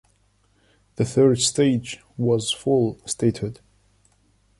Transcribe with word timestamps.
The 0.95 1.05
third 1.05 1.41
stage 1.41 1.99
was 2.17 2.51
full 2.51 2.97
statehood. 3.05 3.59